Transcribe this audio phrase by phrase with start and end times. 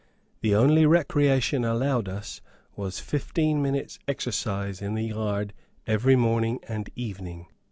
[0.41, 2.41] The only recreation allowed us
[2.75, 5.53] was fifteen minutes' exercise in the yard
[5.85, 7.45] every morning and evening.